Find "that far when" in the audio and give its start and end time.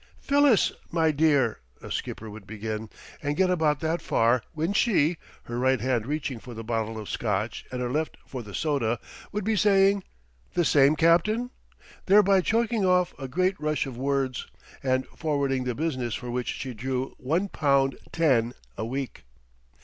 3.81-4.73